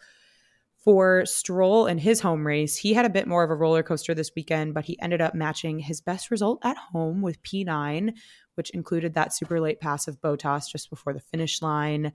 [0.77, 4.14] For Stroll in his home race, he had a bit more of a roller coaster
[4.14, 8.14] this weekend, but he ended up matching his best result at home with P9,
[8.55, 12.12] which included that super late pass of Bottas just before the finish line.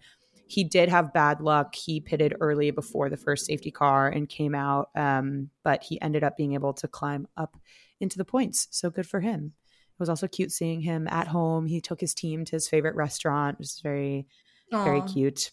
[0.48, 1.76] He did have bad luck.
[1.76, 6.24] He pitted early before the first safety car and came out, um, but he ended
[6.24, 7.58] up being able to climb up
[8.00, 8.68] into the points.
[8.72, 9.54] So good for him.
[9.66, 11.66] It was also cute seeing him at home.
[11.66, 14.28] He took his team to his favorite restaurant, which is very,
[14.72, 14.84] Aww.
[14.84, 15.52] very cute.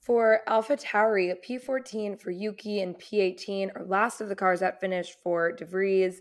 [0.00, 5.16] For Alpha Tauri, P14 for Yuki and P18 are last of the cars that finished
[5.22, 6.20] for De Vries.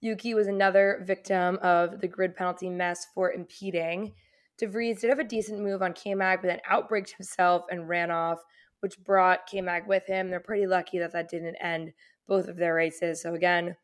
[0.00, 4.14] Yuki was another victim of the grid penalty mess for impeding.
[4.58, 8.10] De Vries did have a decent move on K-Mag, but then outbraked himself and ran
[8.10, 8.38] off,
[8.80, 10.30] which brought K-Mag with him.
[10.30, 11.92] They're pretty lucky that that didn't end
[12.26, 13.22] both of their races.
[13.22, 13.76] So again,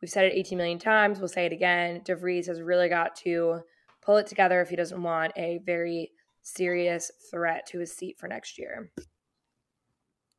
[0.00, 1.18] we've said it 18 million times.
[1.18, 2.02] We'll say it again.
[2.04, 3.60] De Vries has really got to
[4.00, 8.26] pull it together if he doesn't want a very serious threat to his seat for
[8.28, 8.90] next year.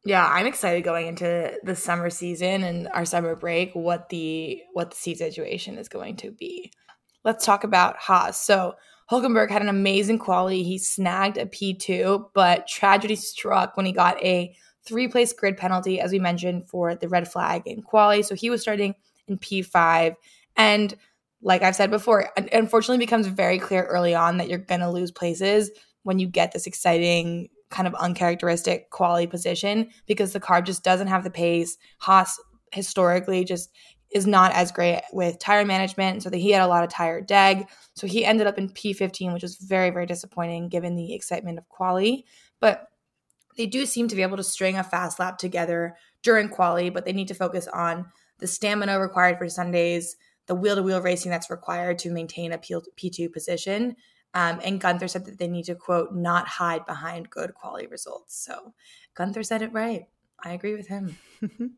[0.05, 4.91] Yeah, I'm excited going into the summer season and our summer break what the what
[4.91, 6.71] the seat situation is going to be.
[7.25, 8.41] Let's talk about Haas.
[8.41, 8.75] So
[9.11, 10.63] Hulkenberg had an amazing quality.
[10.63, 14.55] He snagged a P2, but tragedy struck when he got a
[14.85, 18.23] three-place grid penalty, as we mentioned, for the red flag in quali.
[18.23, 18.95] So he was starting
[19.27, 20.15] in P5.
[20.55, 20.95] And
[21.41, 25.11] like I've said before, unfortunately becomes very clear early on that you're going to lose
[25.11, 25.71] places
[26.03, 31.07] when you get this exciting kind of uncharacteristic quality position because the car just doesn't
[31.07, 31.77] have the pace.
[31.99, 32.39] Haas
[32.71, 33.71] historically just
[34.11, 36.23] is not as great with tire management.
[36.23, 37.67] So that he had a lot of tire deg.
[37.95, 41.69] So he ended up in P15, which was very, very disappointing given the excitement of
[41.69, 42.25] quali.
[42.59, 42.87] But
[43.57, 47.05] they do seem to be able to string a fast lap together during quali, but
[47.05, 48.05] they need to focus on
[48.39, 50.15] the stamina required for Sundays,
[50.47, 53.95] the wheel to wheel racing that's required to maintain a P2 position.
[54.33, 58.43] Um, and Gunther said that they need to, quote, not hide behind good quality results.
[58.45, 58.73] So
[59.15, 60.05] Gunther said it right.
[60.43, 61.17] I agree with him.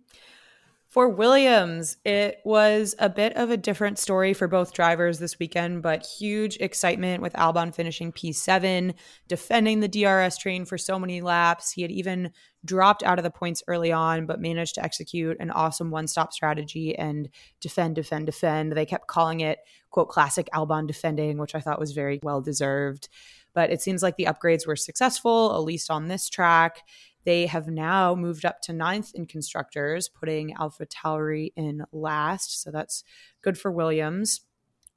[0.91, 5.81] For Williams, it was a bit of a different story for both drivers this weekend,
[5.83, 8.93] but huge excitement with Albon finishing P7,
[9.29, 11.71] defending the DRS train for so many laps.
[11.71, 12.31] He had even
[12.65, 16.33] dropped out of the points early on, but managed to execute an awesome one stop
[16.33, 17.29] strategy and
[17.61, 18.73] defend, defend, defend.
[18.73, 19.59] They kept calling it,
[19.91, 23.07] quote, classic Albon defending, which I thought was very well deserved.
[23.53, 26.81] But it seems like the upgrades were successful, at least on this track.
[27.24, 32.61] They have now moved up to ninth in constructors, putting Alpha Tauri in last.
[32.61, 33.03] So that's
[33.41, 34.41] good for Williams.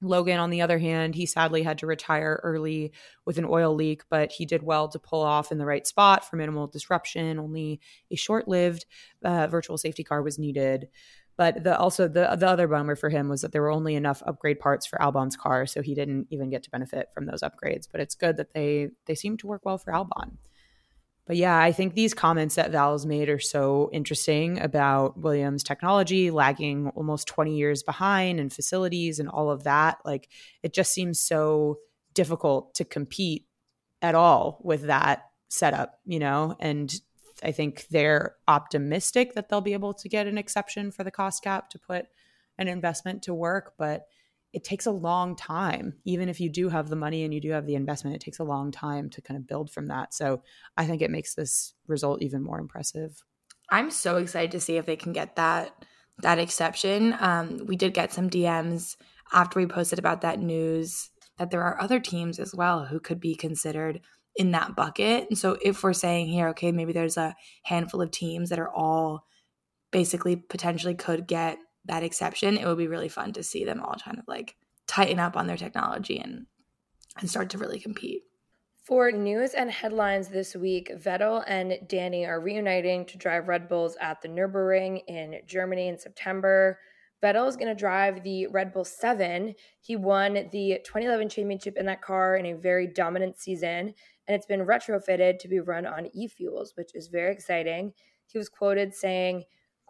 [0.01, 2.93] Logan, on the other hand, he sadly had to retire early
[3.25, 6.29] with an oil leak, but he did well to pull off in the right spot
[6.29, 7.39] for minimal disruption.
[7.39, 8.87] Only a short lived
[9.25, 10.89] uh, virtual safety car was needed.
[11.37, 14.23] But the also the the other bummer for him was that there were only enough
[14.25, 17.89] upgrade parts for Albon's car, so he didn't even get to benefit from those upgrades.
[17.91, 20.37] But it's good that they they seem to work well for Albon.
[21.27, 26.31] But yeah, I think these comments that Vowles made are so interesting about Williams technology
[26.31, 29.99] lagging almost 20 years behind and facilities and all of that.
[30.05, 30.29] Like
[30.63, 31.79] it just seems so
[32.13, 33.47] difficult to compete
[34.03, 36.57] at all with that setup, you know?
[36.61, 36.95] And
[37.43, 41.43] I think they're optimistic that they'll be able to get an exception for the cost
[41.43, 42.07] cap to put
[42.59, 44.03] an investment to work, but
[44.55, 45.95] it takes a long time.
[46.05, 48.39] Even if you do have the money and you do have the investment, it takes
[48.39, 50.15] a long time to kind of build from that.
[50.15, 50.43] So
[50.77, 53.23] I think it makes this result even more impressive.
[53.71, 55.75] I'm so excited to see if they can get that
[56.19, 57.17] that exception.
[57.19, 58.97] Um, we did get some DMs
[59.33, 63.19] after we posted about that news that there are other teams as well who could
[63.19, 64.01] be considered
[64.37, 65.27] in that bucket.
[65.29, 67.35] And so if we're saying here, okay, maybe there's a
[67.65, 69.27] handful of teams that are all
[69.91, 73.97] basically potentially could get that exception, it would be really fun to see them all
[74.03, 74.57] kind of like
[74.87, 76.47] tighten up on their technology and
[77.19, 78.23] and start to really compete.
[78.85, 83.97] For news and headlines this week, Vettel and Danny are reuniting to drive Red Bulls
[84.01, 86.79] at the Nürburgring in Germany in September.
[87.23, 89.55] Vettel is going to drive the Red Bull 7.
[89.81, 93.95] He won the 2011 championship in that car in a very dominant season,
[94.29, 97.95] and it's been retrofitted to be run on e fuels, which is very exciting.
[98.27, 99.45] He was quoted saying,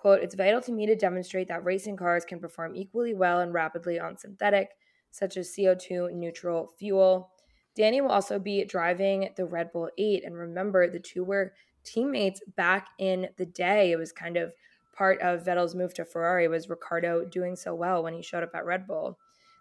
[0.05, 3.55] Quote, it's vital to me to demonstrate that racing cars can perform equally well and
[3.55, 4.73] rapidly on synthetic,
[5.11, 7.31] such as CO2 neutral fuel.
[7.75, 10.23] Danny will also be driving the Red Bull 8.
[10.23, 13.93] And remember, the two were teammates back in the day.
[13.93, 14.53] It was kind of
[14.95, 18.55] part of Vettel's move to Ferrari was Ricciardo doing so well when he showed up
[18.55, 19.19] at Red Bull.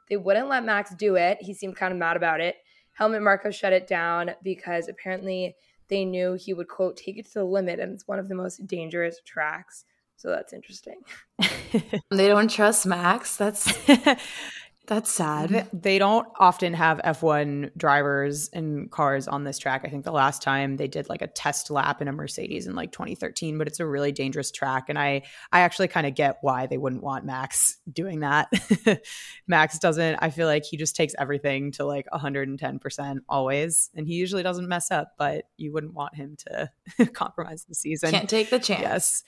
[0.09, 1.37] They wouldn't let Max do it.
[1.39, 2.57] He seemed kind of mad about it.
[2.91, 5.55] Helmut Marko shut it down because apparently
[5.87, 8.35] they knew he would quote take it to the limit and it's one of the
[8.35, 9.85] most dangerous tracks.
[10.17, 11.01] So that's interesting.
[12.11, 13.35] they don't trust Max.
[13.35, 13.73] That's
[14.85, 15.69] that's sad.
[15.71, 19.83] They don't often have F1 drivers and cars on this track.
[19.85, 22.75] I think the last time they did like a test lap in a Mercedes in
[22.75, 26.37] like 2013, but it's a really dangerous track and I I actually kind of get
[26.41, 28.51] why they wouldn't want Max doing that.
[29.47, 34.15] Max doesn't I feel like he just takes everything to like 110% always and he
[34.15, 36.69] usually doesn't mess up, but you wouldn't want him to
[37.13, 38.11] compromise the season.
[38.11, 38.81] Can't take the chance.
[38.81, 39.23] Yes.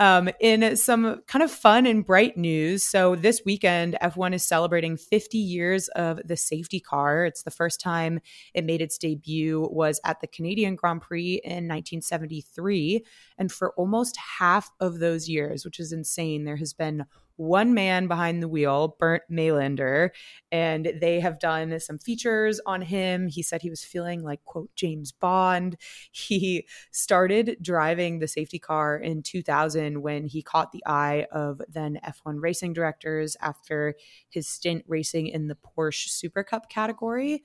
[0.00, 4.96] Um, in some kind of fun and bright news, so this weekend, F1 is celebrating
[4.96, 7.24] 50 years of the safety car.
[7.24, 8.18] It's the first time
[8.54, 13.04] it made its debut was at the Canadian Grand Prix in 1973,
[13.38, 17.04] and for almost half of those years, which is insane, there has been
[17.36, 20.10] one man behind the wheel, Bernd Maylander,
[20.52, 23.28] and they have done some features on him.
[23.28, 25.76] He said he was feeling like, quote, James Bond.
[26.12, 31.98] He started driving the safety car in 2000 when he caught the eye of then
[32.02, 33.94] F1 racing directors after
[34.28, 37.42] his stint racing in the Porsche Super Cup category.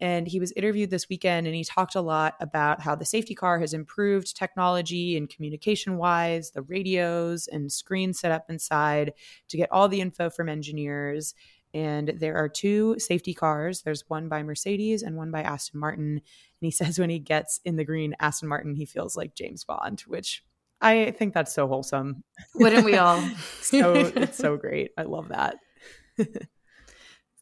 [0.00, 3.34] And he was interviewed this weekend and he talked a lot about how the safety
[3.34, 9.12] car has improved technology and communication wise, the radios and screens set up inside
[9.48, 11.34] to get all the info from engineers.
[11.74, 13.82] And there are two safety cars.
[13.82, 16.12] There's one by Mercedes and one by Aston Martin.
[16.12, 16.20] And
[16.60, 20.00] he says when he gets in the green Aston Martin, he feels like James Bond,
[20.02, 20.44] which
[20.80, 22.22] I think that's so wholesome.
[22.54, 23.20] Wouldn't we all?
[23.60, 24.92] so it's so great.
[24.96, 25.56] I love that.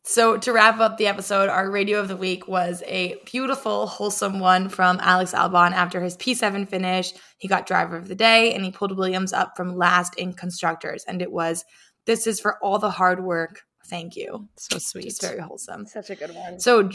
[0.08, 4.38] So, to wrap up the episode, our radio of the week was a beautiful, wholesome
[4.38, 7.12] one from Alex Albon after his P7 finish.
[7.38, 11.02] He got driver of the day and he pulled Williams up from last in constructors.
[11.08, 11.64] And it was,
[12.04, 13.62] This is for all the hard work.
[13.88, 14.48] Thank you.
[14.56, 15.06] So sweet.
[15.06, 15.86] It's very wholesome.
[15.86, 16.60] Such a good one.
[16.60, 16.88] So,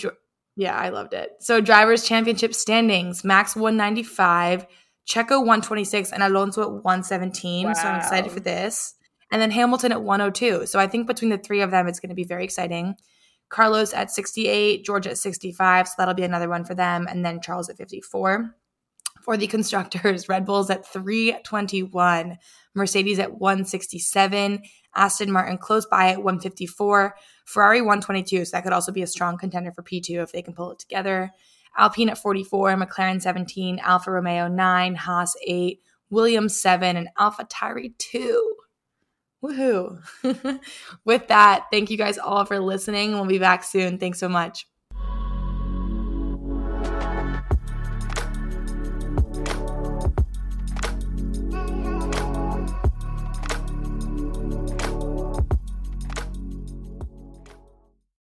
[0.56, 1.32] yeah, I loved it.
[1.42, 4.66] So, drivers' championship standings Max 195,
[5.06, 7.68] Checo 126 and Alonso at 117.
[7.68, 7.74] Wow.
[7.74, 8.94] So I'm excited for this.
[9.32, 10.66] And then Hamilton at 102.
[10.66, 12.96] So I think between the three of them, it's going to be very exciting.
[13.50, 15.88] Carlos at 68, George at 65.
[15.88, 17.08] So that'll be another one for them.
[17.10, 18.56] And then Charles at 54.
[19.22, 22.38] For the constructors, Red Bull's at 321,
[22.74, 24.64] Mercedes at 167,
[24.96, 27.16] Aston Martin close by at 154,
[27.46, 28.46] Ferrari 122.
[28.46, 30.80] So that could also be a strong contender for P2 if they can pull it
[30.80, 31.32] together.
[31.78, 35.80] Alpine at 44, McLaren 17, Alfa Romeo 9, Haas 8,
[36.10, 38.56] Williams 7, and Alpha Tauri 2.
[39.44, 40.00] Woohoo.
[41.06, 43.14] With that, thank you guys all for listening.
[43.14, 43.98] We'll be back soon.
[43.98, 44.68] Thanks so much.